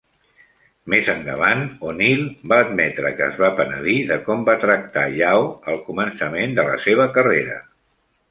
[0.91, 5.79] Més endavant, O'Neal va admetre que es va penedir de com va tractar Yao al
[5.91, 7.59] començament de la seva carrera.